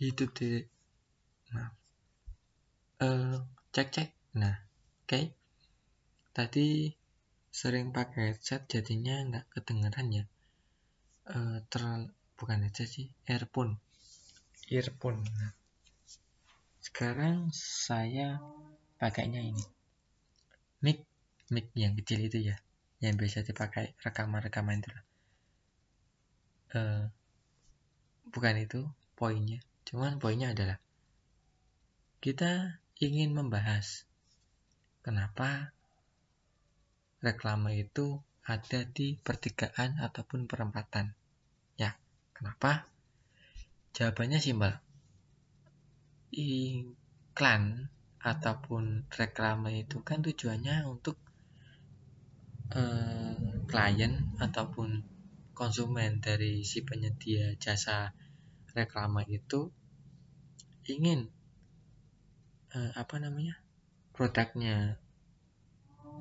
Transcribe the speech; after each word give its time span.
hidup 0.00 0.32
di 0.32 0.64
maaf 1.52 1.76
uh, 3.04 3.36
cek 3.72 3.88
cek. 3.92 4.08
Nah 4.40 4.56
oke. 4.56 5.08
Okay. 5.08 5.24
tadi 6.30 6.94
sering 7.50 7.90
pakai 7.92 8.32
headset 8.32 8.64
jadinya 8.64 9.20
nggak 9.28 9.46
kedengeran 9.52 10.08
ya. 10.08 10.24
Uh, 11.28 11.60
terlalu 11.68 12.08
bukan 12.40 12.64
headset 12.64 12.88
sih 12.88 13.08
earphone. 13.28 13.76
Earphone. 14.72 15.20
Nah, 15.26 15.52
sekarang 16.80 17.52
saya 17.52 18.40
pakainya 18.96 19.44
ini. 19.44 19.64
Mic 20.80 21.04
mic 21.52 21.68
yang 21.76 21.92
kecil 21.98 22.24
itu 22.24 22.40
ya 22.40 22.56
yang 23.04 23.20
biasa 23.20 23.44
dipakai 23.44 23.92
rekaman-rekaman 24.00 24.80
itu. 24.80 24.90
Uh, 26.70 27.04
bukan 28.30 28.62
itu 28.62 28.86
poinnya 29.18 29.58
cuman 29.90 30.22
poinnya 30.22 30.54
adalah 30.54 30.78
kita 32.22 32.78
ingin 33.02 33.34
membahas 33.34 34.06
kenapa 35.02 35.74
reklame 37.20 37.84
itu 37.84 38.22
ada 38.50 38.82
di 38.88 39.14
pertigaan 39.20 40.00
ataupun 40.00 40.48
perempatan. 40.48 41.12
Ya 41.76 41.94
kenapa? 42.32 42.88
Jawabannya 43.92 44.40
simpel. 44.40 44.74
Iklan 46.32 47.92
ataupun 48.20 49.08
reklame 49.12 49.84
itu 49.84 50.00
kan 50.00 50.24
tujuannya 50.24 50.88
untuk 50.88 51.16
eh, 52.72 53.64
klien 53.68 54.12
ataupun 54.40 55.04
konsumen 55.52 56.24
dari 56.24 56.64
si 56.64 56.80
penyedia 56.80 57.56
jasa 57.60 58.16
reklame 58.72 59.28
itu 59.28 59.68
ingin 60.86 61.28
eh, 62.72 62.92
apa 62.96 63.16
namanya 63.20 63.58
produknya 64.14 64.96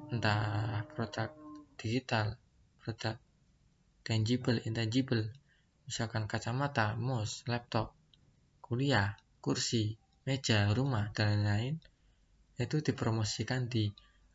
entah 0.09 0.83
produk 0.91 1.29
digital 1.77 2.35
produk 2.81 3.16
tangible 4.03 4.57
intangible 4.66 5.29
misalkan 5.85 6.25
kacamata 6.25 6.97
mouse 6.97 7.45
laptop 7.45 7.93
kuliah 8.59 9.16
kursi 9.39 9.95
meja 10.27 10.69
rumah 10.75 11.09
dan 11.16 11.41
lain-lain 11.41 11.75
itu 12.59 12.83
dipromosikan 12.83 13.71
di 13.71 13.88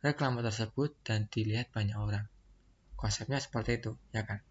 reklame 0.05 0.41
tersebut 0.41 0.93
dan 1.01 1.25
dilihat 1.29 1.69
banyak 1.73 1.97
orang. 1.97 2.25
Konsepnya 2.93 3.41
seperti 3.41 3.81
itu, 3.81 3.97
ya 4.13 4.21
kan? 4.21 4.41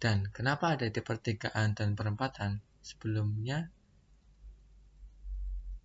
Dan 0.00 0.28
kenapa 0.32 0.76
ada 0.76 0.88
di 0.88 1.00
pertigaan 1.00 1.72
dan 1.72 1.96
perempatan? 1.96 2.60
Sebelumnya 2.84 3.72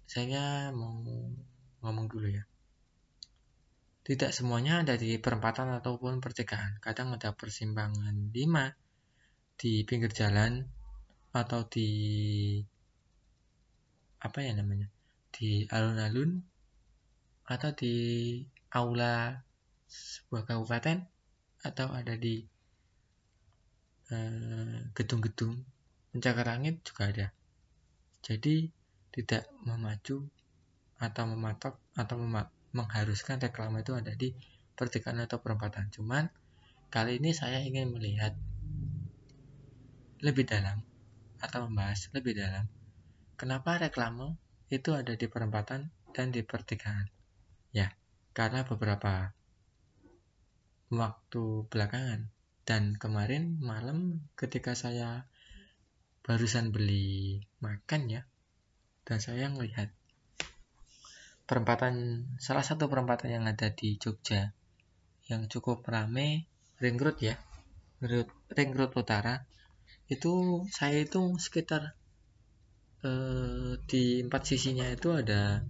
saya 0.10 0.74
mau 0.74 1.06
ngomong 1.86 2.10
dulu 2.10 2.34
ya. 2.34 2.44
Tidak 4.02 4.34
semuanya 4.34 4.82
ada 4.82 4.98
di 4.98 5.22
perempatan 5.22 5.70
ataupun 5.78 6.18
pertigaan. 6.18 6.82
Kadang 6.82 7.14
ada 7.14 7.30
persimpangan 7.38 8.34
5 8.34 8.34
di 9.62 9.86
pinggir 9.86 10.10
jalan 10.10 10.66
atau 11.30 11.62
di 11.70 11.90
apa 14.26 14.42
ya 14.42 14.58
namanya? 14.58 14.90
di 15.30 15.70
alun-alun 15.70 16.42
atau 17.46 17.70
di 17.78 17.96
aula 18.74 19.46
sebuah 19.86 20.44
kabupaten 20.50 21.06
atau 21.62 21.88
ada 21.94 22.18
di 22.18 22.42
eh, 24.10 24.78
gedung-gedung 24.98 25.54
uh, 25.54 25.66
pencakar 26.12 26.46
langit 26.50 26.82
juga 26.82 27.04
ada. 27.14 27.28
Jadi 28.26 28.79
tidak 29.10 29.50
memacu 29.66 30.30
atau 31.00 31.24
mematok 31.26 31.80
atau 31.96 32.16
memak 32.20 32.52
mengharuskan 32.70 33.42
reklame 33.42 33.82
itu 33.82 33.98
ada 33.98 34.14
di 34.14 34.36
pertigaan 34.78 35.26
atau 35.26 35.42
perempatan. 35.42 35.90
Cuman 35.90 36.30
kali 36.94 37.18
ini 37.18 37.34
saya 37.34 37.64
ingin 37.66 37.90
melihat 37.90 38.38
lebih 40.22 40.46
dalam 40.46 40.84
atau 41.40 41.66
membahas 41.66 42.12
lebih 42.12 42.36
dalam 42.36 42.68
kenapa 43.40 43.80
reklame 43.80 44.36
itu 44.70 44.94
ada 44.94 45.16
di 45.16 45.26
perempatan 45.26 45.90
dan 46.14 46.30
di 46.30 46.46
pertigaan. 46.46 47.08
Ya, 47.74 47.96
karena 48.36 48.68
beberapa 48.68 49.34
waktu 50.90 51.70
belakangan 51.70 52.30
dan 52.66 52.98
kemarin 52.98 53.58
malam 53.62 54.30
ketika 54.38 54.78
saya 54.78 55.26
barusan 56.22 56.70
beli 56.70 57.42
makan 57.62 58.10
ya 58.10 58.22
dan 59.10 59.18
saya 59.18 59.50
melihat 59.50 59.90
perempatan 61.50 62.30
salah 62.38 62.62
satu 62.62 62.86
perempatan 62.86 63.34
yang 63.34 63.46
ada 63.50 63.74
di 63.74 63.98
Jogja 63.98 64.54
yang 65.26 65.50
cukup 65.50 65.82
ramai 65.90 66.46
ring 66.78 67.02
road 67.02 67.18
ya 67.18 67.42
ring 68.54 68.72
road 68.78 68.94
utara 68.94 69.50
itu 70.14 70.66
saya 70.70 71.02
itu 71.02 71.42
sekitar 71.42 71.98
eh, 73.02 73.82
di 73.90 74.22
empat 74.22 74.42
sisinya 74.46 74.86
itu 74.94 75.10
ada 75.10 75.66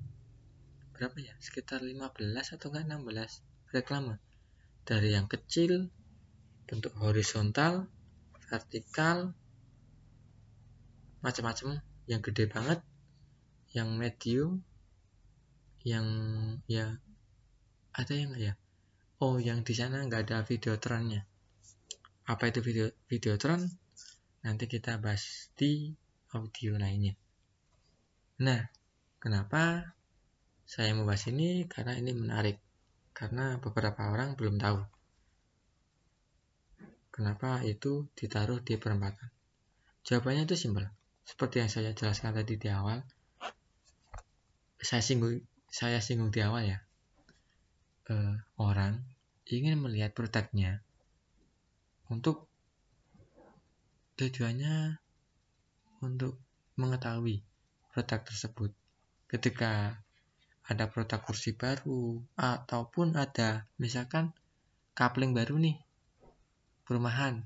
berapa 0.99 1.15
ya? 1.15 1.31
Sekitar 1.39 1.79
15 1.79 2.59
atau 2.59 2.67
enggak 2.75 2.85
16 2.91 3.71
reklame 3.71 4.19
dari 4.83 5.15
yang 5.15 5.31
kecil 5.31 5.87
bentuk 6.67 6.91
horizontal 6.99 7.87
vertikal 8.51 9.31
macam-macam 11.23 11.79
yang 12.11 12.19
gede 12.19 12.51
banget 12.51 12.83
yang 13.75 13.95
medium 13.95 14.61
yang 15.85 16.05
ya 16.67 16.99
ada 17.95 18.13
yang 18.13 18.35
ya? 18.35 18.53
Oh 19.19 19.39
yang 19.39 19.63
di 19.67 19.73
sana 19.75 20.03
nggak 20.05 20.27
ada 20.29 20.37
video 20.47 20.75
trennya 20.79 21.29
apa 22.29 22.53
itu 22.53 22.61
video 22.61 22.93
video 23.09 23.41
tren 23.41 23.65
nanti 24.45 24.69
kita 24.69 25.01
bahas 25.01 25.49
di 25.57 25.89
audio 26.29 26.77
lainnya. 26.77 27.17
Nah 28.45 28.69
kenapa 29.17 29.97
saya 30.69 30.93
membahas 30.93 31.25
ini? 31.33 31.65
Karena 31.65 31.97
ini 31.97 32.13
menarik, 32.13 32.61
karena 33.17 33.57
beberapa 33.57 34.13
orang 34.13 34.37
belum 34.37 34.61
tahu. 34.61 34.77
Kenapa 37.09 37.65
itu 37.65 38.05
ditaruh 38.13 38.61
di 38.61 38.77
perempatan. 38.77 39.33
Jawabannya 40.05 40.45
itu 40.45 40.55
simpel, 40.55 40.85
seperti 41.25 41.65
yang 41.65 41.73
saya 41.73 41.97
jelaskan 41.97 42.37
tadi 42.37 42.61
di 42.61 42.69
awal. 42.69 43.01
Saya 44.79 45.03
singgung, 45.03 45.43
saya 45.67 45.99
singgung 45.99 46.31
di 46.31 46.39
awal 46.39 46.63
ya. 46.65 46.79
Eh, 48.09 48.35
orang 48.57 49.03
ingin 49.47 49.77
melihat 49.77 50.15
produknya 50.15 50.81
untuk 52.09 52.49
tujuannya 54.15 54.97
untuk 56.01 56.39
mengetahui 56.79 57.43
produk 57.91 58.23
tersebut. 58.23 58.71
Ketika 59.29 59.99
ada 60.69 60.85
produk 60.85 61.17
kursi 61.25 61.57
baru 61.57 62.21
ataupun 62.37 63.17
ada 63.17 63.65
misalkan 63.81 64.29
kapling 64.93 65.33
baru 65.33 65.57
nih 65.57 65.81
perumahan 66.85 67.41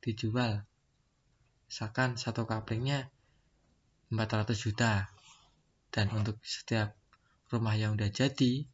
dijual 0.00 0.64
misalkan 1.68 2.16
satu 2.16 2.48
kaplingnya 2.48 3.12
400 4.08 4.56
juta 4.56 5.11
dan 5.92 6.08
untuk 6.16 6.40
setiap 6.40 6.96
rumah 7.52 7.76
yang 7.76 7.94
udah 7.94 8.08
jadi 8.08 8.64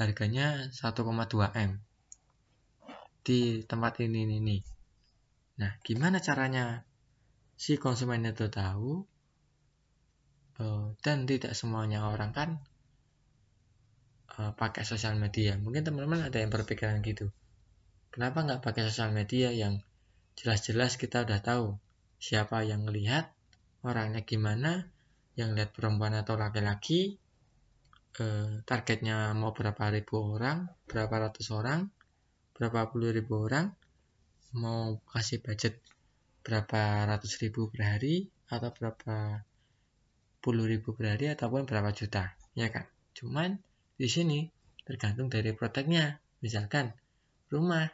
harganya 0.00 0.72
1,2 0.72 1.04
M 1.52 1.72
di 3.22 3.62
tempat 3.62 4.00
ini 4.00 4.40
nih. 4.40 4.62
Nah, 5.60 5.76
gimana 5.84 6.18
caranya 6.18 6.82
si 7.54 7.76
konsumen 7.76 8.24
itu 8.24 8.48
tahu? 8.48 9.04
Oh, 10.58 10.96
dan 11.04 11.28
tidak 11.28 11.52
semuanya 11.52 12.08
orang 12.08 12.32
kan 12.32 12.50
uh, 14.38 14.52
pakai 14.56 14.84
sosial 14.86 15.18
media 15.18 15.58
mungkin 15.60 15.84
teman-teman 15.84 16.28
ada 16.28 16.38
yang 16.40 16.52
berpikiran 16.52 17.00
gitu 17.04 17.28
kenapa 18.12 18.44
nggak 18.44 18.60
pakai 18.64 18.88
sosial 18.88 19.12
media 19.12 19.52
yang 19.52 19.80
jelas-jelas 20.38 20.96
kita 20.96 21.24
udah 21.24 21.40
tahu 21.44 21.76
siapa 22.16 22.64
yang 22.64 22.88
lihat 22.88 23.32
orangnya 23.84 24.24
gimana 24.24 24.88
yang 25.38 25.56
lihat 25.56 25.72
perempuan 25.72 26.12
atau 26.18 26.36
laki-laki 26.36 27.16
uh, 28.20 28.60
targetnya 28.68 29.32
mau 29.32 29.56
berapa 29.56 29.88
ribu 29.92 30.36
orang 30.36 30.68
berapa 30.84 31.28
ratus 31.28 31.48
orang 31.54 31.88
berapa 32.52 32.92
puluh 32.92 33.10
ribu 33.10 33.48
orang 33.48 33.72
mau 34.52 35.00
kasih 35.08 35.40
budget 35.40 35.80
berapa 36.44 37.08
ratus 37.08 37.40
ribu 37.40 37.72
per 37.72 37.96
hari 37.96 38.28
atau 38.52 38.68
berapa 38.74 39.46
puluh 40.44 40.68
ribu 40.68 40.92
per 40.92 41.16
hari 41.16 41.32
ataupun 41.32 41.64
berapa 41.64 41.88
juta 41.96 42.36
ya 42.52 42.68
kan 42.68 42.84
cuman 43.16 43.56
di 43.96 44.08
sini 44.10 44.50
tergantung 44.82 45.30
dari 45.30 45.54
produknya. 45.54 46.18
Misalkan 46.42 46.90
rumah 47.46 47.86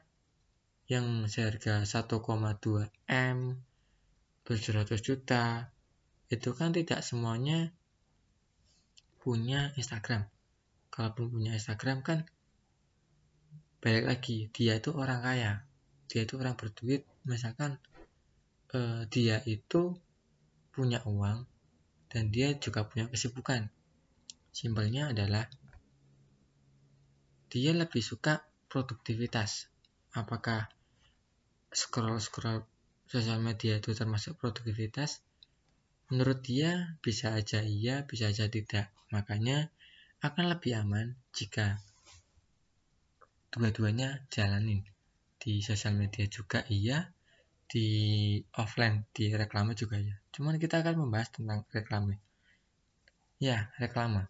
yang 0.89 1.29
seharga 1.29 1.85
1,2 1.85 2.89
M 3.13 3.39
700 4.49 4.89
juta 5.05 5.69
itu 6.29 6.53
kan 6.53 6.77
tidak 6.77 7.01
semuanya 7.01 7.73
punya 9.25 9.73
Instagram. 9.81 10.29
Kalaupun 10.93 11.33
punya 11.33 11.57
Instagram 11.57 12.05
kan 12.05 12.29
balik 13.81 14.05
lagi 14.05 14.53
dia 14.53 14.77
itu 14.77 14.93
orang 14.93 15.25
kaya. 15.25 15.53
Dia 16.09 16.29
itu 16.29 16.37
orang 16.37 16.57
berduit. 16.57 17.09
Misalkan 17.25 17.81
eh, 18.77 19.09
dia 19.09 19.41
itu 19.49 19.97
punya 20.73 21.01
uang 21.09 21.49
dan 22.13 22.29
dia 22.29 22.53
juga 22.57 22.85
punya 22.85 23.09
kesibukan. 23.09 23.73
Simpelnya 24.53 25.13
adalah 25.13 25.49
dia 27.49 27.73
lebih 27.73 28.05
suka 28.05 28.45
produktivitas. 28.69 29.73
Apakah 30.13 30.69
scroll 31.73 32.21
scroll 32.21 32.65
sosial 33.09 33.41
media 33.41 33.81
itu 33.81 33.97
termasuk 33.97 34.37
produktivitas 34.37 35.25
Menurut 36.09 36.41
dia, 36.41 36.97
bisa 37.05 37.37
aja 37.37 37.61
iya, 37.61 38.09
bisa 38.09 38.33
aja 38.33 38.49
tidak. 38.49 38.89
Makanya 39.13 39.69
akan 40.25 40.45
lebih 40.57 40.81
aman 40.81 41.15
jika 41.37 41.77
dua-duanya 43.53 44.25
jalanin. 44.33 44.85
Di 45.39 45.61
sosial 45.61 45.95
media 45.95 46.25
juga 46.27 46.65
iya, 46.73 47.13
di 47.69 47.87
offline, 48.57 49.05
di 49.13 49.29
reklame 49.37 49.77
juga 49.77 50.01
iya. 50.01 50.17
Cuman 50.33 50.57
kita 50.57 50.81
akan 50.81 51.05
membahas 51.05 51.29
tentang 51.37 51.69
reklame. 51.69 52.17
Ya, 53.39 53.71
reklame. 53.77 54.27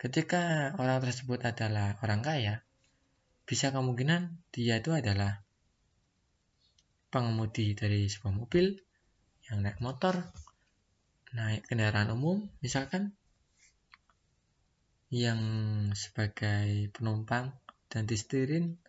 Ketika 0.00 0.72
orang 0.80 1.04
tersebut 1.04 1.44
adalah 1.44 2.00
orang 2.00 2.24
kaya, 2.24 2.64
bisa 3.46 3.70
kemungkinan 3.70 4.42
dia 4.50 4.80
itu 4.80 4.90
adalah 4.96 5.44
pengemudi 7.12 7.72
dari 7.78 8.10
sebuah 8.10 8.34
mobil 8.34 8.76
yang 9.46 9.62
naik 9.62 9.78
motor 9.78 10.26
naik 11.36 11.68
kendaraan 11.68 12.16
umum 12.16 12.48
misalkan 12.64 13.12
yang 15.12 15.38
sebagai 15.92 16.90
penumpang 16.90 17.52
dan 17.92 18.08
disetirin 18.08 18.80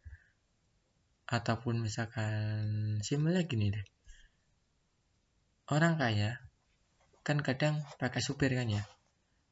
ataupun 1.27 1.83
misalkan 1.83 2.97
simpelnya 3.03 3.43
gini 3.43 3.75
deh. 3.75 3.85
Orang 5.67 5.99
kaya 5.99 6.39
kan 7.27 7.43
kadang 7.43 7.83
pakai 7.99 8.23
supir 8.23 8.55
kan 8.55 8.71
ya? 8.71 8.83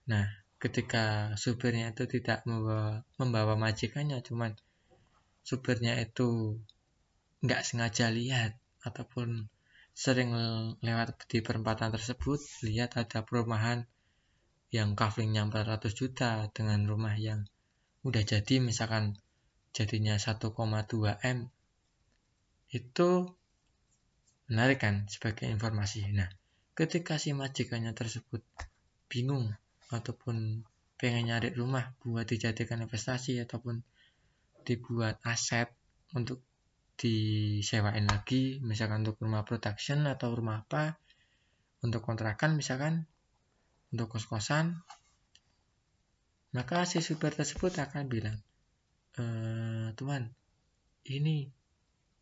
Nah 0.07 0.25
ketika 0.55 1.35
supirnya 1.35 1.91
itu 1.91 2.07
tidak 2.07 2.47
membawa, 2.47 3.03
membawa 3.19 3.53
majikannya 3.59 4.23
cuman 4.23 4.55
supirnya 5.43 5.99
itu 5.99 6.57
nggak 7.43 7.61
sengaja 7.61 8.09
lihat 8.09 8.57
ataupun 8.81 9.51
sering 9.95 10.35
lewat 10.83 11.15
di 11.31 11.39
perempatan 11.39 11.95
tersebut 11.95 12.43
lihat 12.67 12.99
ada 12.99 13.23
perumahan 13.23 13.87
yang 14.67 14.91
kaflingnya 14.91 15.47
400 15.47 15.95
juta 15.95 16.51
dengan 16.51 16.83
rumah 16.83 17.15
yang 17.15 17.47
udah 18.03 18.19
jadi 18.27 18.59
misalkan 18.59 19.15
jadinya 19.71 20.19
1,2 20.19 20.51
M. 21.23 21.47
Itu 22.67 23.39
menarik 24.51 24.83
kan 24.83 25.07
sebagai 25.07 25.47
informasi. 25.47 26.11
Nah 26.11 26.27
ketika 26.75 27.15
si 27.15 27.31
majikannya 27.31 27.95
tersebut 27.95 28.43
bingung 29.07 29.55
ataupun 29.95 30.67
pengen 30.99 31.31
nyari 31.31 31.55
rumah 31.55 31.95
buat 32.03 32.27
dijadikan 32.27 32.83
investasi 32.83 33.39
ataupun 33.39 33.79
dibuat 34.67 35.23
aset 35.23 35.71
untuk 36.11 36.43
disewain 36.95 38.07
lagi 38.07 38.63
misalkan 38.63 39.03
untuk 39.03 39.19
rumah 39.19 39.43
production 39.43 40.07
atau 40.07 40.31
rumah 40.31 40.63
apa 40.63 40.95
untuk 41.83 42.01
kontrakan 42.07 42.55
misalkan 42.55 43.03
untuk 43.91 44.15
kos-kosan 44.15 44.79
maka 46.55 46.87
si 46.87 47.03
supir 47.03 47.35
tersebut 47.35 47.75
akan 47.83 48.07
bilang 48.07 48.39
e, 49.19 49.23
tuan 49.99 50.31
ini 51.11 51.51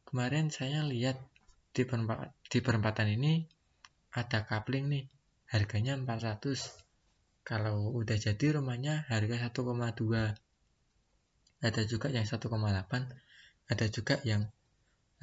kemarin 0.09 0.49
saya 0.49 0.81
lihat 0.81 1.21
di 1.73 1.85
perempatan, 1.85 2.33
di 2.49 2.59
perempatan 2.61 3.07
ini 3.13 3.45
ada 4.13 4.45
kapling 4.45 4.89
nih 4.89 5.05
harganya 5.53 5.93
400 6.01 7.45
kalau 7.45 7.93
udah 7.93 8.17
jadi 8.17 8.57
rumahnya 8.57 9.05
harga 9.05 9.53
1,2 9.53 10.33
ada 11.61 11.81
juga 11.85 12.07
yang 12.09 12.25
1,8 12.25 12.41
ada 13.69 13.85
juga 13.87 14.17
yang 14.25 14.49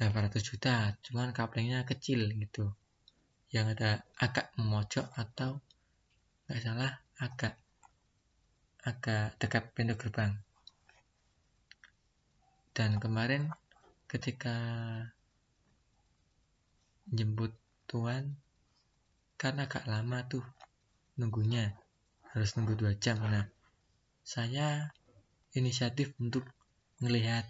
800 0.01 0.41
juta 0.41 0.97
cuman 1.05 1.29
kaplingnya 1.29 1.85
kecil 1.85 2.33
gitu. 2.33 2.73
Yang 3.53 3.77
ada 3.77 3.91
agak 4.17 4.49
memojok 4.57 5.13
atau 5.13 5.61
nggak 6.49 6.61
salah 6.65 6.91
agak 7.21 7.53
agak 8.81 9.37
dekat 9.37 9.69
pintu 9.77 9.93
gerbang. 9.93 10.33
Dan 12.73 12.97
kemarin 12.97 13.53
ketika 14.09 14.57
jemput 17.05 17.53
tuan 17.85 18.41
karena 19.37 19.69
agak 19.69 19.85
lama 19.85 20.25
tuh 20.25 20.41
nunggunya 21.21 21.77
harus 22.33 22.57
nunggu 22.57 22.73
dua 22.73 22.97
jam. 22.97 23.21
Nah 23.21 23.45
saya 24.25 24.89
inisiatif 25.53 26.17
untuk 26.17 26.47
melihat 26.97 27.45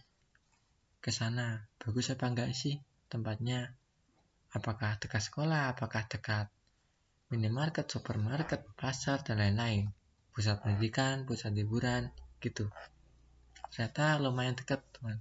ke 1.02 1.10
sana. 1.10 1.66
Bagus 1.82 2.14
apa 2.14 2.30
enggak 2.30 2.54
sih 2.54 2.78
tempatnya? 3.10 3.74
Apakah 4.54 5.02
dekat 5.02 5.26
sekolah? 5.26 5.74
Apakah 5.74 6.06
dekat 6.06 6.48
minimarket 7.34 7.90
supermarket 7.90 8.62
pasar 8.78 9.26
dan 9.26 9.42
lain-lain? 9.42 9.90
Pusat 10.32 10.62
pendidikan 10.62 11.26
pusat 11.26 11.58
hiburan 11.58 12.14
gitu. 12.38 12.70
Ternyata 13.74 14.22
lumayan 14.22 14.54
dekat 14.56 14.86
teman 14.96 15.20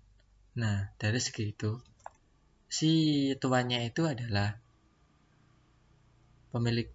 nah 0.51 0.91
dari 0.99 1.23
segi 1.23 1.55
itu 1.55 1.79
si 2.67 2.91
tuannya 3.39 3.87
itu 3.87 4.03
adalah 4.03 4.51
pemilik 6.51 6.91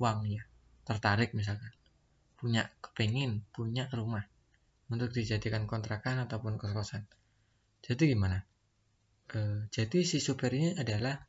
uang 0.00 0.18
ya 0.26 0.42
tertarik 0.82 1.30
misalkan. 1.38 1.70
Punya 2.34 2.66
kepingin 2.82 3.46
punya 3.54 3.86
rumah 3.94 4.26
untuk 4.88 5.12
dijadikan 5.12 5.68
kontrakan 5.68 6.24
ataupun 6.24 6.56
kos-kosan 6.56 7.04
jadi 7.84 8.16
gimana? 8.16 8.40
E, 9.28 9.68
jadi 9.68 10.08
si 10.08 10.16
supir 10.24 10.56
adalah 10.80 11.20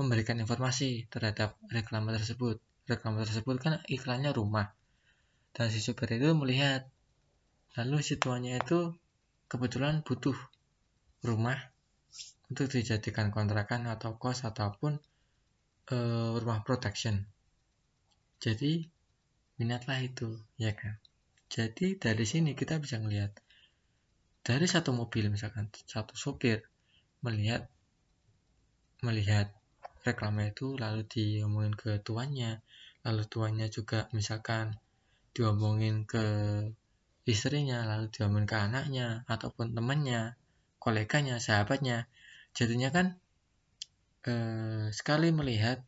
memberikan 0.00 0.40
informasi 0.40 1.04
terhadap 1.12 1.60
reklame 1.68 2.16
tersebut. 2.16 2.56
Reklame 2.88 3.28
tersebut 3.28 3.60
kan 3.60 3.84
iklannya 3.84 4.32
rumah. 4.32 4.72
Dan 5.52 5.68
si 5.68 5.84
supir 5.84 6.16
itu 6.16 6.32
melihat. 6.32 6.88
Lalu 7.76 8.00
si 8.00 8.16
tuannya 8.16 8.56
itu 8.56 8.96
kebetulan 9.52 10.00
butuh 10.00 10.36
rumah 11.24 11.60
untuk 12.48 12.68
dijadikan 12.72 13.28
kontrakan 13.32 13.88
atau 13.88 14.16
kos 14.16 14.48
ataupun 14.48 14.96
e, 15.92 15.96
rumah 16.40 16.64
protection. 16.64 17.20
Jadi 18.40 18.88
minatlah 19.60 20.00
itu, 20.00 20.40
ya 20.56 20.72
kan? 20.72 20.96
Jadi 21.52 22.00
dari 22.00 22.24
sini 22.24 22.56
kita 22.56 22.80
bisa 22.80 22.96
melihat 22.96 23.36
dari 24.42 24.66
satu 24.66 24.90
mobil 24.90 25.30
misalkan 25.30 25.70
satu 25.86 26.18
sopir 26.18 26.66
melihat 27.22 27.70
melihat 29.02 29.54
reklame 30.02 30.50
itu 30.50 30.74
lalu 30.78 31.06
diomongin 31.06 31.74
ke 31.74 32.02
tuannya 32.02 32.62
lalu 33.06 33.22
tuannya 33.26 33.66
juga 33.70 34.10
misalkan 34.14 34.78
diomongin 35.34 36.06
ke 36.06 36.26
istrinya 37.26 37.86
lalu 37.86 38.10
diomongin 38.10 38.46
ke 38.50 38.56
anaknya 38.58 39.22
ataupun 39.30 39.74
temannya 39.74 40.34
koleganya 40.82 41.38
sahabatnya 41.38 42.10
jadinya 42.52 42.90
kan 42.90 43.06
eh, 44.26 44.90
sekali 44.90 45.30
melihat 45.30 45.82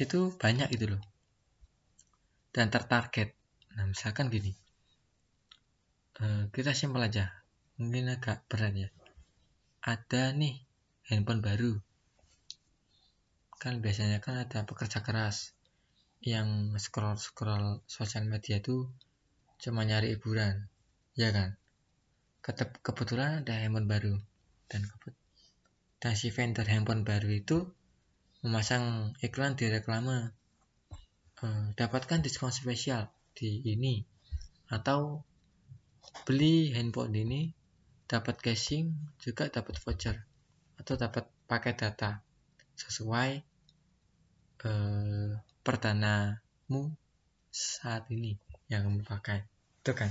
itu 0.00 0.32
banyak 0.40 0.72
itu 0.72 0.88
loh. 0.88 1.02
Dan 2.52 2.68
tertarget. 2.68 3.32
Nah 3.76 3.88
misalkan 3.88 4.28
gini 4.28 4.52
eh, 6.20 6.44
kita 6.52 6.76
simpel 6.76 7.08
aja 7.08 7.41
mungkin 7.80 8.12
agak 8.12 8.44
berat 8.48 8.74
ya. 8.76 8.88
Ada 9.82 10.36
nih 10.36 10.62
handphone 11.08 11.40
baru. 11.40 11.72
Kan 13.56 13.80
biasanya 13.80 14.18
kan 14.18 14.38
ada 14.42 14.66
pekerja 14.66 15.00
keras 15.00 15.54
yang 16.22 16.74
scroll 16.78 17.18
scroll 17.18 17.82
sosial 17.86 18.26
media 18.26 18.62
itu 18.62 18.86
cuma 19.62 19.82
nyari 19.82 20.14
hiburan 20.14 20.66
ya 21.18 21.30
kan? 21.34 21.58
Kebetulan 22.82 23.46
ada 23.46 23.54
handphone 23.58 23.88
baru. 23.88 24.14
Dan 24.66 24.88
dan 26.02 26.14
si 26.18 26.34
vendor 26.34 26.66
handphone 26.66 27.06
baru 27.06 27.30
itu 27.30 27.58
memasang 28.42 29.14
iklan 29.22 29.54
di 29.54 29.70
reklame. 29.70 30.34
Eh, 31.42 31.66
dapatkan 31.74 32.22
diskon 32.22 32.50
spesial 32.50 33.10
di 33.34 33.62
ini. 33.66 34.02
Atau 34.70 35.22
beli 36.26 36.74
handphone 36.74 37.14
ini 37.14 37.61
dapat 38.12 38.36
casing 38.44 38.92
juga 39.16 39.48
dapat 39.48 39.80
voucher 39.80 40.20
atau 40.76 41.00
dapat 41.00 41.24
paket 41.48 41.80
data 41.80 42.20
sesuai 42.76 43.30
eh, 44.68 45.32
perdana 45.64 46.36
menurutmu 46.68 46.96
saat 47.52 48.08
ini 48.08 48.36
yang 48.72 48.88
kamu 48.88 49.04
pakai. 49.04 49.44
Itu 49.84 49.92
kan? 49.92 50.08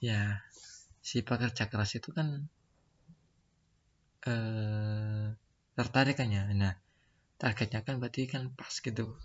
Ya 0.00 0.40
si 1.04 1.20
pekerja 1.20 1.68
keras 1.68 1.92
itu 1.96 2.12
kan 2.16 2.48
eh, 4.24 5.26
tertarik 5.76 6.16
kan 6.16 6.28
ya? 6.32 6.48
Nah 6.52 6.76
targetnya 7.36 7.84
kan 7.84 8.00
berarti 8.00 8.24
kan 8.28 8.52
pas 8.56 8.72
gitu. 8.72 9.16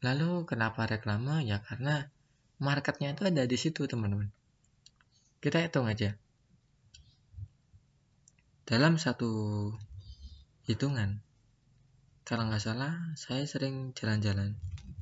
Lalu 0.00 0.48
kenapa 0.48 0.88
reklame 0.88 1.44
ya 1.44 1.60
karena 1.60 2.08
marketnya 2.56 3.12
itu 3.12 3.28
ada 3.28 3.44
di 3.44 3.56
situ 3.60 3.84
teman-teman 3.84 4.32
kita 5.40 5.64
hitung 5.64 5.88
aja. 5.88 6.16
Dalam 8.68 9.00
satu 9.00 9.32
hitungan 10.68 11.24
kalau 12.22 12.46
nggak 12.46 12.62
salah 12.62 13.10
saya 13.18 13.42
sering 13.42 13.90
jalan-jalan 13.98 14.54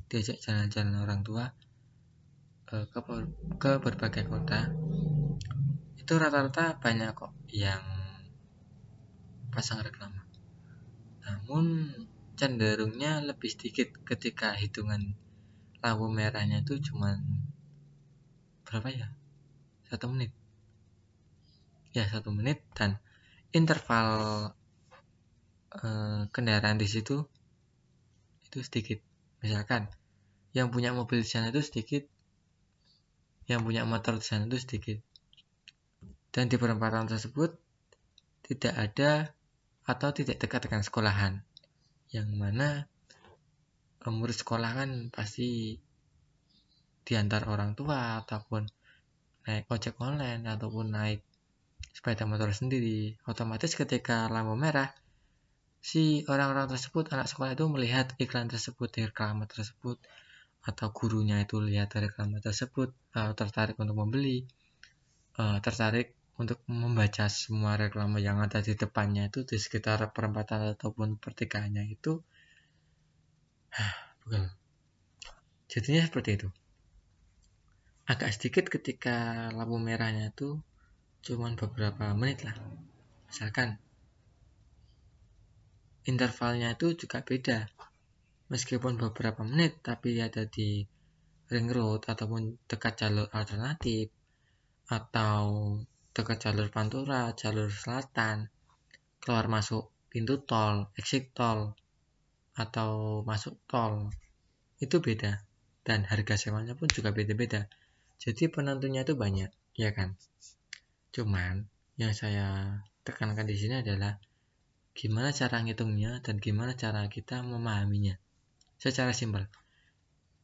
diajak 0.09 0.41
jalan-jalan 0.41 0.97
orang 1.05 1.21
tua 1.21 1.53
Eh, 2.69 2.85
ke, 2.85 3.01
ke 3.57 3.71
berbagai 3.81 4.29
kota. 4.29 4.69
Itu 5.97 6.21
rata-rata 6.21 6.77
banyak 6.77 7.17
kok 7.17 7.33
yang 7.49 7.81
pasang 9.49 9.81
reklame 9.81 10.21
namun 11.25 11.89
cenderungnya 12.37 13.25
lebih 13.25 13.49
sedikit 13.49 13.89
ketika 14.05 14.53
hitungan 14.53 15.17
lampu 15.81 16.05
merahnya 16.05 16.61
itu 16.61 16.77
cuma 16.85 17.17
berapa 18.61 18.93
ya 18.93 19.07
satu 19.89 20.05
menit 20.09 20.31
ya 21.97 22.05
satu 22.05 22.29
menit 22.29 22.61
dan 22.77 23.01
interval 23.51 24.07
eh, 25.73 26.21
kendaraan 26.29 26.77
di 26.77 26.85
situ 26.85 27.25
itu 28.45 28.57
sedikit 28.61 29.01
misalkan 29.41 29.89
yang 30.53 30.73
punya 30.73 30.93
mobil 30.93 31.21
di 31.21 31.29
sana 31.29 31.53
itu 31.53 31.61
sedikit 31.61 32.05
yang 33.49 33.65
punya 33.65 33.81
motor 33.81 34.21
di 34.21 34.25
sana 34.25 34.45
itu 34.45 34.61
sedikit. 34.61 35.01
Dan 36.29 36.53
di 36.53 36.61
perempatan 36.61 37.09
tersebut 37.09 37.57
tidak 38.45 38.77
ada 38.77 39.33
atau 39.89 40.13
tidak 40.13 40.37
dekat 40.37 40.69
dengan 40.69 40.85
sekolahan. 40.85 41.41
Yang 42.13 42.29
mana 42.37 42.69
murid 44.05 44.37
sekolah 44.37 44.71
kan 44.73 44.89
pasti 45.09 45.81
diantar 47.05 47.49
orang 47.49 47.73
tua 47.73 48.21
ataupun 48.21 48.69
naik 49.47 49.65
ojek 49.71 49.95
online 50.01 50.43
ataupun 50.47 50.91
naik 50.91 51.21
sepeda 51.95 52.23
motor 52.27 52.51
sendiri. 52.51 53.15
Otomatis 53.27 53.75
ketika 53.75 54.27
lampu 54.31 54.55
merah 54.55 54.91
si 55.79 56.27
orang-orang 56.27 56.67
tersebut 56.67 57.07
anak 57.15 57.31
sekolah 57.31 57.55
itu 57.55 57.65
melihat 57.71 58.11
iklan 58.19 58.51
tersebut 58.51 58.91
reklame 58.99 59.47
tersebut 59.47 59.95
atau 60.59 60.91
gurunya 60.91 61.39
itu 61.39 61.63
lihat 61.63 61.95
reklame 61.95 62.43
tersebut 62.43 62.91
uh, 63.15 63.31
tertarik 63.31 63.79
untuk 63.79 63.95
membeli 63.95 64.43
uh, 65.39 65.63
tertarik 65.63 66.19
untuk 66.39 66.59
membaca 66.67 67.27
semua 67.27 67.75
reklame 67.75 68.23
yang 68.23 68.39
ada 68.39 68.63
di 68.63 68.75
depannya 68.75 69.27
itu 69.27 69.43
di 69.43 69.59
sekitar 69.59 69.99
perempatan 70.15 70.71
ataupun 70.71 71.19
pertigaannya 71.19 71.83
itu. 71.91 72.23
Jadinya 75.67 76.01
seperti 76.07 76.39
itu 76.39 76.47
agak 78.09 78.33
sedikit 78.33 78.65
ketika 78.73 79.47
lampu 79.53 79.77
merahnya 79.77 80.33
itu 80.33 80.57
cuman 81.21 81.53
beberapa 81.53 82.17
menit 82.17 82.41
lah 82.41 82.57
misalkan 83.29 83.77
intervalnya 86.09 86.73
itu 86.73 86.97
juga 86.97 87.21
beda 87.21 87.69
meskipun 88.49 88.97
beberapa 88.97 89.45
menit 89.45 89.85
tapi 89.85 90.17
ada 90.17 90.49
di 90.49 90.81
ring 91.53 91.69
road 91.69 92.09
ataupun 92.09 92.57
dekat 92.65 93.05
jalur 93.05 93.29
alternatif 93.29 94.09
atau 94.89 95.77
dekat 96.13 96.49
jalur 96.49 96.67
pantura, 96.73 97.31
jalur 97.37 97.69
selatan, 97.69 98.49
keluar 99.21 99.45
masuk 99.45 99.93
pintu 100.09 100.41
tol, 100.41 100.89
exit 100.97 101.29
tol, 101.37 101.77
atau 102.57 103.21
masuk 103.23 103.55
tol, 103.69 104.09
itu 104.81 104.97
beda. 104.97 105.45
Dan 105.85 106.05
harga 106.09 106.35
sewanya 106.35 106.73
pun 106.73 106.89
juga 106.89 107.13
beda-beda. 107.13 107.69
Jadi 108.19 108.51
penentunya 108.51 109.07
itu 109.07 109.15
banyak, 109.15 109.47
ya 109.79 109.95
kan? 109.95 110.19
Cuman 111.15 111.63
yang 111.95 112.11
saya 112.11 112.79
tekankan 113.07 113.47
di 113.47 113.55
sini 113.55 113.79
adalah 113.79 114.19
gimana 114.91 115.31
cara 115.31 115.63
ngitungnya 115.63 116.19
dan 116.19 116.35
gimana 116.43 116.75
cara 116.75 117.07
kita 117.07 117.39
memahaminya 117.39 118.19
secara 118.75 119.15
simpel. 119.15 119.47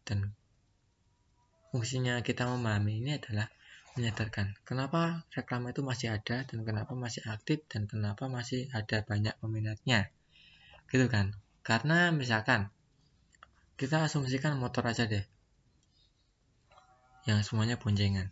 Dan 0.07 0.31
fungsinya 1.75 2.23
kita 2.23 2.47
memahami 2.47 3.03
ini 3.03 3.19
adalah 3.19 3.51
menyadarkan 3.95 4.55
kenapa 4.67 5.27
reklame 5.31 5.71
itu 5.71 5.83
masih 5.83 6.15
ada 6.15 6.43
dan 6.47 6.59
kenapa 6.63 6.95
masih 6.95 7.23
aktif 7.27 7.63
dan 7.67 7.87
kenapa 7.87 8.31
masih 8.31 8.71
ada 8.71 9.03
banyak 9.03 9.35
peminatnya. 9.43 10.11
Gitu 10.87 11.11
kan? 11.11 11.35
Karena 11.63 12.11
misalkan 12.15 12.71
kita 13.75 14.07
asumsikan 14.07 14.55
motor 14.55 14.87
aja 14.87 15.03
deh. 15.03 15.27
Yang 17.25 17.49
semuanya 17.49 17.81
boncengan. 17.81 18.29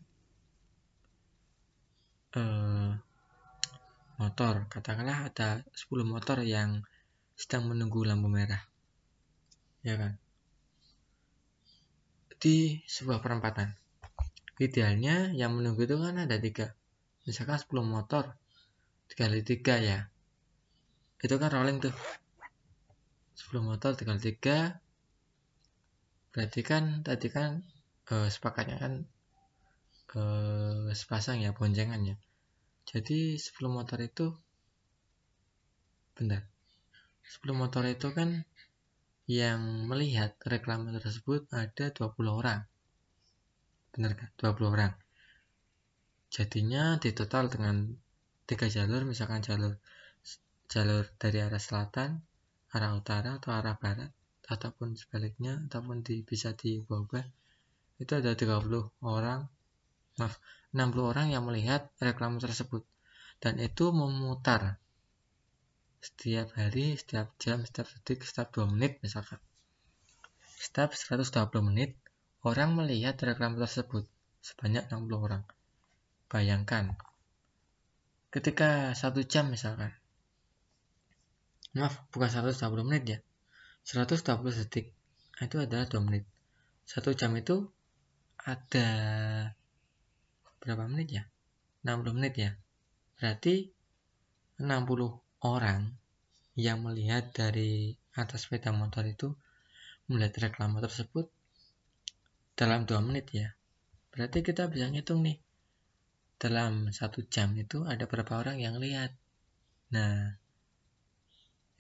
Eh, 2.38 2.94
motor, 4.22 4.70
katakanlah 4.70 5.34
ada 5.34 5.66
10 5.74 6.06
motor 6.06 6.46
yang 6.46 6.86
sedang 7.34 7.74
menunggu 7.74 8.06
lampu 8.06 8.30
merah. 8.30 8.62
Ya 9.82 9.98
kan? 9.98 10.22
Di 12.38 12.86
sebuah 12.86 13.18
perempatan. 13.26 13.74
Idealnya 14.62 15.34
yang 15.34 15.58
menunggu 15.58 15.90
itu 15.90 15.98
kan 15.98 16.14
ada 16.22 16.38
tiga. 16.38 16.78
Misalkan 17.26 17.58
10 17.58 17.82
motor 17.82 18.38
dikali 19.10 19.42
tiga 19.42 19.82
ya. 19.82 20.00
Itu 21.18 21.42
kan 21.42 21.50
rolling 21.50 21.82
tuh. 21.82 21.96
10 23.34 23.58
motor 23.66 23.98
dikali 23.98 24.22
tiga. 24.22 24.78
Berarti 26.30 26.62
kan 26.62 27.02
tadi 27.02 27.34
kan 27.34 27.73
eh, 28.12 28.28
sepakatnya 28.28 28.78
kan 28.84 28.94
eh, 30.20 30.92
sepasang 30.92 31.40
ya 31.40 31.56
boncengannya 31.56 32.20
jadi 32.84 33.40
10 33.40 33.72
motor 33.72 34.00
itu 34.04 34.36
bentar 36.18 36.44
10 37.24 37.56
motor 37.56 37.84
itu 37.88 38.12
kan 38.12 38.44
yang 39.32 39.88
melihat 39.88 40.36
reklame 40.44 40.92
tersebut 41.00 41.48
ada 41.56 41.96
20 41.96 42.28
orang. 42.28 42.68
Benar 43.96 44.12
kan? 44.20 44.30
20 44.36 44.76
orang. 44.76 44.94
Jadinya 46.28 47.00
di 47.00 47.16
total 47.16 47.48
dengan 47.48 47.88
tiga 48.44 48.68
jalur, 48.68 49.08
misalkan 49.08 49.40
jalur 49.40 49.80
jalur 50.68 51.08
dari 51.16 51.40
arah 51.40 51.62
selatan, 51.62 52.20
arah 52.76 52.92
utara 52.98 53.40
atau 53.40 53.56
arah 53.56 53.80
barat 53.80 54.12
ataupun 54.50 55.00
sebaliknya 55.00 55.64
ataupun 55.72 56.04
di, 56.04 56.26
bisa 56.26 56.52
diubah-ubah 56.52 57.24
itu 58.02 58.14
ada 58.18 58.34
30 58.34 58.70
orang 59.06 59.46
maaf 60.18 60.38
60 60.74 61.12
orang 61.12 61.28
yang 61.30 61.46
melihat 61.46 61.90
reklame 62.02 62.42
tersebut 62.42 62.82
dan 63.38 63.62
itu 63.62 63.94
memutar 63.94 64.82
setiap 66.04 66.52
hari, 66.60 67.00
setiap 67.00 67.32
jam, 67.40 67.64
setiap 67.64 67.88
detik, 67.88 68.28
setiap 68.28 68.52
2 68.52 68.76
menit 68.76 69.00
misalkan. 69.00 69.40
Setiap 70.60 70.92
120 70.92 71.64
menit, 71.64 71.96
orang 72.44 72.76
melihat 72.76 73.16
reklam 73.24 73.56
tersebut 73.56 74.04
sebanyak 74.44 74.84
60 74.92 75.16
orang. 75.16 75.44
Bayangkan, 76.28 77.00
ketika 78.36 78.92
satu 79.00 79.24
jam 79.24 79.48
misalkan, 79.48 79.96
maaf, 81.72 82.04
bukan 82.12 82.28
120 82.28 82.84
menit 82.84 83.04
ya, 83.08 83.20
120 83.88 84.60
detik, 84.60 84.92
itu 85.40 85.56
adalah 85.56 85.88
2 85.88 86.04
menit. 86.04 86.28
Satu 86.84 87.16
jam 87.16 87.32
itu 87.40 87.72
ada 88.44 88.90
berapa 90.60 90.88
menit 90.88 91.22
ya? 91.22 91.24
60 91.84 92.18
menit 92.18 92.34
ya. 92.40 92.52
Berarti 93.20 93.72
60 94.60 95.44
orang 95.44 95.92
yang 96.54 96.86
melihat 96.86 97.34
dari 97.34 97.98
atas 98.14 98.46
sepeda 98.46 98.70
motor 98.70 99.02
itu 99.10 99.34
melihat 100.06 100.50
reklame 100.50 100.78
tersebut 100.78 101.26
dalam 102.54 102.86
dua 102.86 103.02
menit 103.02 103.34
ya 103.34 103.50
berarti 104.14 104.46
kita 104.46 104.70
bisa 104.70 104.86
ngitung 104.94 105.26
nih 105.26 105.42
dalam 106.38 106.94
satu 106.94 107.26
jam 107.26 107.58
itu 107.58 107.82
ada 107.90 108.06
berapa 108.06 108.38
orang 108.38 108.62
yang 108.62 108.78
lihat 108.78 109.18
nah 109.90 110.38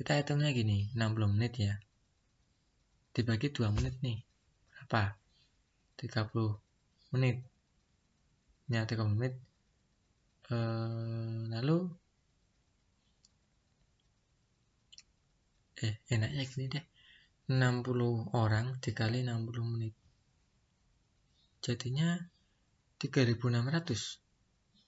kita 0.01 0.17
hitungnya 0.17 0.49
gini 0.49 0.89
60 0.97 1.33
menit 1.37 1.53
ya 1.61 1.73
dibagi 3.13 3.53
dua 3.53 3.69
menit 3.69 4.01
nih 4.01 4.25
berapa 4.73 5.13
30 6.03 7.15
menit. 7.15 7.39
Ya 8.67 8.83
30 8.83 9.15
menit. 9.15 9.33
E, 10.51 10.55
lalu 11.55 11.77
eh 15.79 15.95
enaknya 16.11 16.43
gini 16.51 16.65
deh. 16.67 16.85
60 17.47 18.35
orang 18.35 18.75
dikali 18.83 19.23
60 19.23 19.71
menit. 19.71 19.95
Jadinya 21.63 22.19
3600 22.99 24.19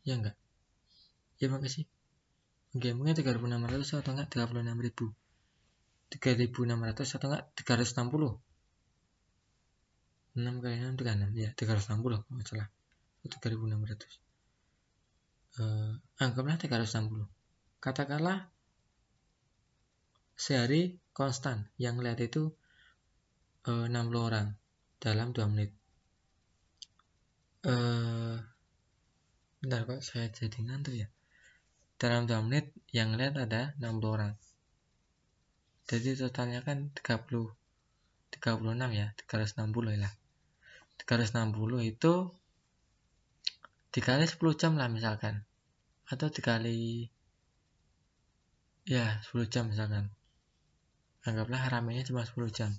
ya 0.04 0.14
enggak? 0.20 0.36
Ya 1.40 1.48
makasih 1.48 1.88
mungkin 2.76 3.16
3600 3.16 4.04
atau 4.04 4.12
enggak 4.12 4.28
36000 4.36 5.16
3600 6.12 7.16
atau 7.16 7.28
enggak 7.32 7.44
360 7.56 8.45
6 10.36 10.44
kali 10.60 10.76
6 10.84 11.00
36 11.00 11.32
ya 11.40 11.50
360 11.56 12.28
kalau 12.28 12.44
salah. 12.44 12.68
3600 13.26 14.22
uh, 15.58 15.98
anggaplah 16.22 16.60
360 16.60 17.26
katakanlah 17.80 18.52
sehari 20.36 21.00
konstan. 21.16 21.72
Yang 21.80 21.96
lihat 22.04 22.20
itu 22.20 22.44
uh, 23.72 23.88
60 23.88 23.96
orang 24.20 24.48
dalam 25.00 25.32
2 25.32 25.52
menit. 25.56 25.72
Uh, 27.66 28.38
bentar 29.64 29.88
kok 29.88 30.04
saya 30.04 30.28
jadi 30.30 30.60
ngantuk 30.62 30.94
ya. 31.00 31.08
Dalam 31.96 32.28
2 32.28 32.46
menit 32.46 32.76
yang 32.92 33.16
lihat 33.16 33.40
ada 33.40 33.72
60 33.80 34.04
orang. 34.04 34.36
Jadi 35.88 36.18
totalnya 36.20 36.60
kan 36.66 36.92
30 36.92 37.56
36 38.36 39.00
ya 39.00 39.08
360 39.16 39.96
lah 40.04 40.12
360 41.04 41.84
itu 41.84 42.14
dikali 43.92 44.26
10 44.28 44.60
jam 44.60 44.72
lah 44.80 44.88
misalkan. 44.88 45.44
Atau 46.08 46.32
dikali 46.32 47.10
ya 48.86 49.20
10 49.28 49.52
jam 49.52 49.68
misalkan. 49.68 50.14
Anggaplah 51.26 51.68
ramenya 51.68 52.06
cuma 52.06 52.24
10 52.24 52.48
jam. 52.54 52.72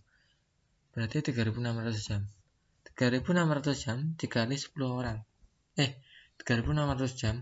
Berarti 0.95 1.21
3600 1.21 2.01
jam. 2.01 2.23
3600 2.97 3.77
jam 3.77 3.97
dikali 4.17 4.57
10 4.57 4.73
orang. 4.87 5.19
Eh 5.77 6.01
3600 6.41 7.21
jam 7.21 7.37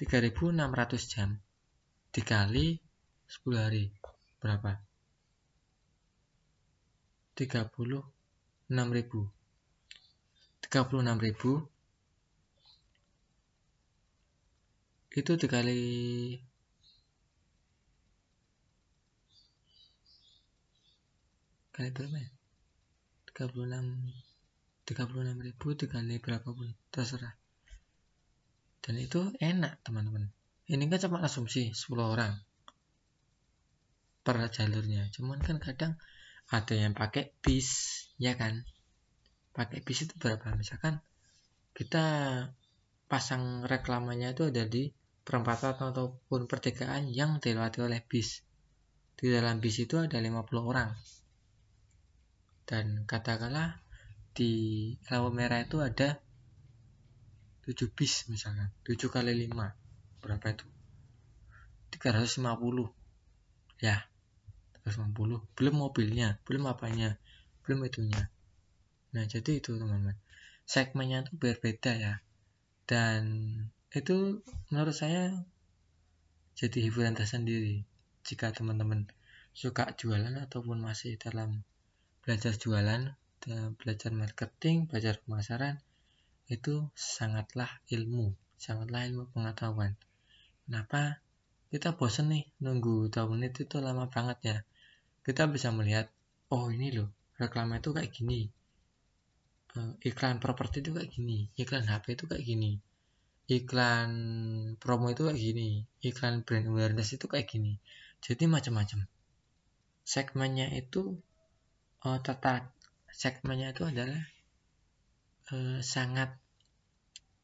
3600 0.00 1.12
jam 1.12 1.36
dikali 2.10 2.80
10 3.28 3.60
hari. 3.60 3.92
Berapa? 4.40 4.80
36.000 7.36 8.00
36.000 10.70 11.66
itu 15.10 15.32
dikali 15.34 15.82
kali 21.74 21.90
berapa 21.90 22.16
ya? 22.22 22.30
36 23.34 24.30
36 24.86 25.46
ribu 25.46 25.66
dikali 25.74 26.22
berapapun 26.22 26.74
terserah. 26.94 27.34
Dan 28.78 28.98
itu 28.98 29.34
enak 29.42 29.82
teman-teman. 29.82 30.30
Ini 30.70 30.86
kan 30.86 30.98
cuma 31.02 31.22
asumsi 31.26 31.74
10 31.74 31.98
orang 31.98 32.38
per 34.22 34.38
jalurnya. 34.54 35.10
Cuman 35.10 35.42
kan 35.42 35.58
kadang 35.58 35.98
ada 36.50 36.74
yang 36.78 36.94
pakai 36.94 37.34
bis 37.42 38.06
ya 38.22 38.38
kan 38.38 38.66
pakai 39.50 39.82
bis 39.82 40.06
itu 40.06 40.14
berapa 40.16 40.54
misalkan 40.54 41.02
kita 41.74 42.04
pasang 43.10 43.66
reklamanya 43.66 44.30
itu 44.34 44.46
ada 44.50 44.62
di 44.66 44.94
perempatan 45.26 45.94
ataupun 45.94 46.50
pertigaan 46.50 47.10
yang 47.10 47.38
dilewati 47.38 47.82
oleh 47.82 48.02
bis. 48.02 48.42
Di 49.14 49.30
dalam 49.30 49.62
bis 49.62 49.78
itu 49.82 50.00
ada 50.00 50.18
50 50.18 50.42
orang. 50.62 50.90
Dan 52.66 53.06
katakanlah 53.06 53.78
di 54.30 54.94
lampu 55.10 55.30
merah 55.34 55.62
itu 55.62 55.82
ada 55.82 56.18
7 57.66 57.90
bis 57.94 58.26
misalkan. 58.30 58.70
7 58.86 58.96
kali 59.06 59.34
5. 59.46 60.22
Berapa 60.22 60.46
itu? 60.50 60.66
350. 61.94 62.90
Ya. 63.82 64.06
350. 64.82 65.42
Belum 65.54 65.74
mobilnya, 65.76 66.42
belum 66.42 66.66
apanya, 66.70 67.20
belum 67.66 67.86
itunya. 67.86 68.32
Nah, 69.10 69.24
jadi 69.26 69.58
itu 69.58 69.74
teman-teman. 69.74 70.14
Segmennya 70.62 71.26
itu 71.26 71.34
berbeda 71.34 71.92
ya. 71.98 72.14
Dan 72.86 73.22
itu 73.90 74.42
menurut 74.70 74.94
saya 74.94 75.34
jadi 76.54 76.78
hiburan 76.86 77.18
tersendiri. 77.18 77.82
Jika 78.22 78.54
teman-teman 78.54 79.10
suka 79.50 79.90
jualan 79.98 80.30
ataupun 80.46 80.78
masih 80.78 81.18
dalam 81.18 81.66
belajar 82.22 82.54
jualan 82.54 83.18
dan 83.42 83.74
belajar 83.74 84.14
marketing 84.14 84.86
belajar 84.86 85.18
pemasaran 85.26 85.82
itu 86.46 86.86
sangatlah 86.94 87.82
ilmu. 87.90 88.36
Sangatlah 88.60 89.10
ilmu 89.10 89.26
pengetahuan. 89.34 89.98
Kenapa? 90.66 91.18
Kita 91.70 91.94
bosen 91.98 92.30
nih 92.30 92.46
nunggu 92.62 93.10
2 93.10 93.30
menit 93.30 93.58
itu 93.58 93.78
lama 93.82 94.06
banget 94.06 94.38
ya. 94.42 94.58
Kita 95.26 95.50
bisa 95.50 95.74
melihat 95.74 96.10
oh 96.50 96.70
ini 96.70 96.94
loh 96.94 97.10
reklama 97.38 97.78
itu 97.80 97.90
kayak 97.94 98.10
gini 98.12 98.50
eh, 99.78 99.92
iklan 100.10 100.42
properti 100.42 100.82
itu 100.82 100.90
kayak 100.96 101.10
gini 101.10 101.52
iklan 101.54 101.86
HP 101.86 102.16
itu 102.18 102.24
kayak 102.30 102.44
gini 102.46 102.72
iklan 103.50 104.10
promo 104.78 105.10
itu 105.10 105.26
kayak 105.26 105.42
gini 105.42 105.82
iklan 106.06 106.46
brand 106.46 106.70
awareness 106.70 107.18
itu 107.18 107.26
kayak 107.26 107.50
gini. 107.50 107.82
Jadi 108.22 108.46
macam-macam. 108.46 109.10
Segmennya 110.06 110.70
itu 110.70 111.18
uh, 112.06 112.18
tetap 112.22 112.70
segmennya 113.10 113.74
itu 113.74 113.82
adalah 113.90 114.22
uh, 115.50 115.82
sangat 115.82 116.38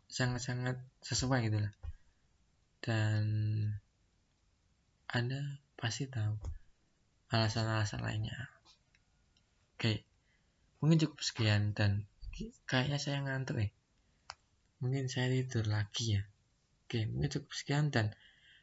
sangat 0.06 0.46
sangat 0.46 0.76
sesuai 1.02 1.50
gitu 1.50 1.58
lah. 1.58 1.74
Dan 2.78 3.24
anda 5.10 5.58
pasti 5.74 6.06
tahu 6.06 6.38
alasan-alasan 7.34 8.06
lainnya. 8.06 8.46
Oke 9.74 10.06
mungkin 10.78 11.02
cukup 11.02 11.18
sekian 11.24 11.72
dan 11.74 12.06
kayaknya 12.68 12.98
saya 13.00 13.18
ngantuk 13.24 13.56
eh. 13.64 13.70
Mungkin 14.84 15.08
saya 15.08 15.32
tidur 15.32 15.66
lagi 15.72 16.20
ya. 16.20 16.22
Oke 16.86 17.08
mungkin 17.08 17.30
cukup 17.32 17.52
sekian 17.56 17.88
dan 17.88 18.12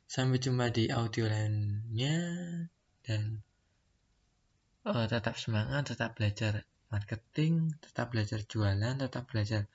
sampai 0.05 0.37
jumpa 0.37 0.69
di 0.69 0.93
audio 0.93 1.25
lainnya. 1.25 2.17
Dan 3.03 3.43
uh, 4.87 5.05
tetap 5.09 5.35
semangat 5.35 5.91
tetap 5.91 6.15
belajar 6.15 6.63
marketing 6.93 7.73
tetap 7.81 8.13
belajar 8.13 8.45
jualan 8.45 8.95
tetap 9.01 9.25
belajar 9.25 9.65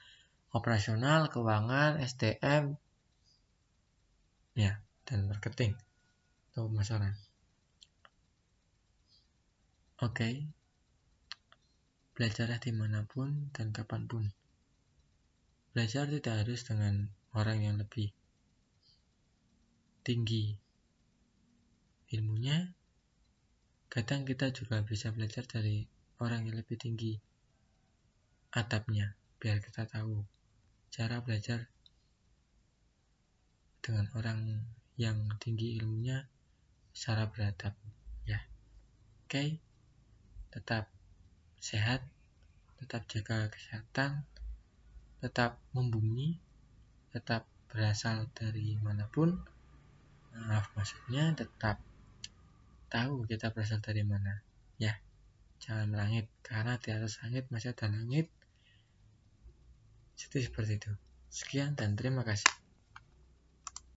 operasional 0.55 1.27
keuangan 1.29 1.99
SDM 1.99 2.79
ya 4.55 4.79
dan 5.05 5.27
marketing. 5.27 5.75
Atau 6.55 6.71
pemasaran 6.71 7.15
oke. 9.99 10.15
okay. 10.15 10.58
Belajarlah 12.19 12.59
di 12.59 12.75
mana 12.75 13.07
pun 13.07 13.55
dan 13.55 13.71
kapan 13.71 14.11
pun 14.11 14.27
Belajar 15.71 16.11
tidak 16.11 16.43
harus 16.43 16.67
dengan 16.67 17.07
orang 17.39 17.63
yang 17.63 17.79
lebih 17.79 18.11
tinggi 20.03 20.59
ilmunya. 22.11 22.75
Kadang 23.87 24.27
kita 24.27 24.51
juga 24.51 24.83
bisa 24.83 25.15
belajar 25.15 25.47
dari 25.47 25.87
orang 26.19 26.51
yang 26.51 26.59
lebih 26.59 26.75
tinggi 26.81 27.15
atapnya, 28.51 29.15
biar 29.39 29.63
kita 29.63 29.87
tahu 29.87 30.27
cara 30.91 31.23
belajar 31.23 31.71
dengan 33.79 34.11
orang 34.19 34.67
yang 34.99 35.31
tinggi 35.39 35.79
ilmunya 35.79 36.27
secara 36.91 37.31
beradab 37.31 37.79
ya 38.27 38.43
oke 38.43 39.31
okay? 39.31 39.49
tetap 40.51 40.91
sehat 41.59 42.07
tetap 42.79 43.05
jaga 43.11 43.51
kesehatan 43.51 44.27
tetap 45.19 45.59
membumi, 45.75 46.39
tetap 47.11 47.43
berasal 47.67 48.31
dari 48.31 48.79
mana 48.79 49.11
pun, 49.11 49.35
maaf 50.31 50.71
maksudnya 50.79 51.35
tetap 51.35 51.83
tahu 52.87 53.27
kita 53.27 53.51
berasal 53.51 53.83
dari 53.83 54.07
mana. 54.07 54.47
Ya, 54.79 55.03
jangan 55.59 55.91
langit, 55.91 56.31
karena 56.47 56.79
di 56.79 56.95
atas 56.95 57.19
langit 57.27 57.51
masih 57.51 57.75
ada 57.75 57.91
langit. 57.91 58.31
Jadi 60.15 60.39
seperti 60.47 60.79
itu. 60.79 60.93
Sekian 61.29 61.75
dan 61.75 61.99
terima 61.99 62.23
kasih. 62.23 62.58